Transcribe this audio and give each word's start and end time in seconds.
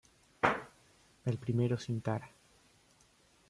El 1.25 1.37
primero 1.37 1.77
sin 1.77 2.01
cara! 2.01 2.27